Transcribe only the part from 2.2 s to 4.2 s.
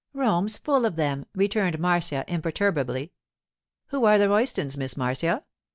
imperturbably. 'Who are